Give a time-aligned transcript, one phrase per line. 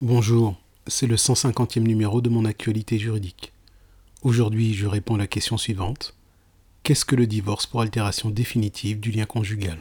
[0.00, 0.54] Bonjour,
[0.86, 3.52] c'est le 150e numéro de mon actualité juridique.
[4.22, 6.14] Aujourd'hui, je réponds à la question suivante.
[6.84, 9.80] Qu'est-ce que le divorce pour altération définitive du lien conjugal?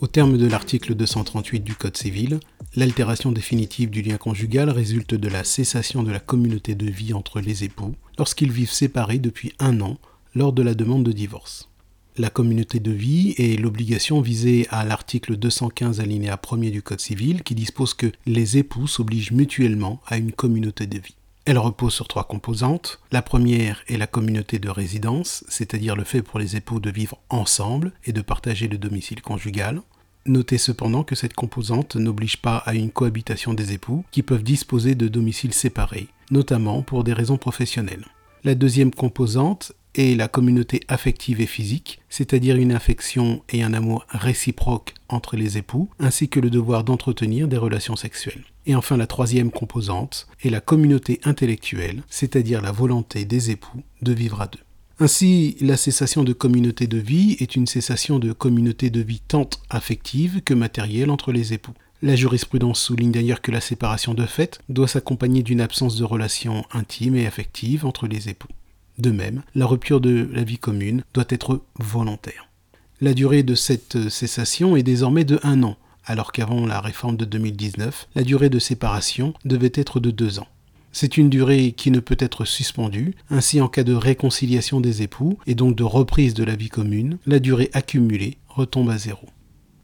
[0.00, 2.40] Au terme de l'article 238 du Code civil,
[2.76, 7.40] l'altération définitive du lien conjugal résulte de la cessation de la communauté de vie entre
[7.40, 9.96] les époux lorsqu'ils vivent séparés depuis un an
[10.34, 11.70] lors de la demande de divorce.
[12.18, 17.42] La communauté de vie est l'obligation visée à l'article 215 alinéa 1er du Code civil
[17.42, 21.16] qui dispose que les époux s'obligent mutuellement à une communauté de vie.
[21.46, 23.00] Elle repose sur trois composantes.
[23.12, 27.18] La première est la communauté de résidence, c'est-à-dire le fait pour les époux de vivre
[27.28, 29.80] ensemble et de partager le domicile conjugal.
[30.26, 34.94] Notez cependant que cette composante n'oblige pas à une cohabitation des époux qui peuvent disposer
[34.94, 38.06] de domiciles séparés, notamment pour des raisons professionnelles.
[38.42, 44.04] La deuxième composante est la communauté affective et physique, c'est-à-dire une affection et un amour
[44.08, 48.44] réciproque entre les époux, ainsi que le devoir d'entretenir des relations sexuelles.
[48.66, 54.12] Et enfin la troisième composante est la communauté intellectuelle, c'est-à-dire la volonté des époux de
[54.12, 54.65] vivre à deux.
[54.98, 59.50] Ainsi, la cessation de communauté de vie est une cessation de communauté de vie tant
[59.68, 61.74] affective que matérielle entre les époux.
[62.00, 66.64] La jurisprudence souligne d'ailleurs que la séparation de fait doit s'accompagner d'une absence de relations
[66.72, 68.48] intimes et affectives entre les époux.
[68.96, 72.48] De même, la rupture de la vie commune doit être volontaire.
[73.02, 77.26] La durée de cette cessation est désormais de un an, alors qu'avant la réforme de
[77.26, 80.48] 2019, la durée de séparation devait être de deux ans.
[80.98, 85.36] C'est une durée qui ne peut être suspendue, ainsi en cas de réconciliation des époux
[85.46, 89.26] et donc de reprise de la vie commune, la durée accumulée retombe à zéro.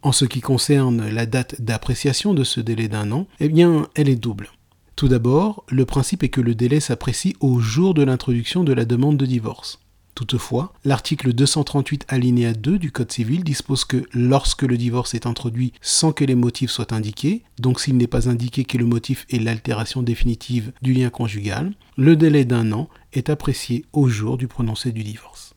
[0.00, 4.08] En ce qui concerne la date d'appréciation de ce délai d'un an, eh bien, elle
[4.08, 4.52] est double.
[4.96, 8.86] Tout d'abord, le principe est que le délai s'apprécie au jour de l'introduction de la
[8.86, 9.80] demande de divorce.
[10.14, 15.72] Toutefois, l'article 238 alinéa 2 du Code civil dispose que lorsque le divorce est introduit
[15.80, 19.38] sans que les motifs soient indiqués, donc s'il n'est pas indiqué que le motif est
[19.38, 24.92] l'altération définitive du lien conjugal, le délai d'un an est apprécié au jour du prononcé
[24.92, 25.54] du divorce.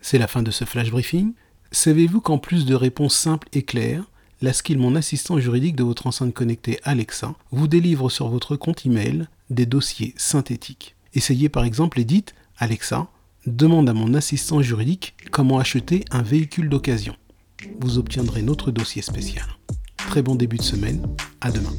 [0.00, 1.34] C'est la fin de ce flash briefing.
[1.70, 4.10] Savez-vous qu'en plus de réponses simples et claires,
[4.42, 8.84] la skill Mon assistant juridique de votre enceinte connectée Alexa vous délivre sur votre compte
[8.84, 10.96] email des dossiers synthétiques?
[11.14, 13.08] Essayez par exemple et dites Alexa,
[13.46, 17.14] demande à mon assistant juridique comment acheter un véhicule d'occasion.
[17.80, 19.46] Vous obtiendrez notre dossier spécial.
[19.96, 21.02] Très bon début de semaine,
[21.40, 21.72] à demain.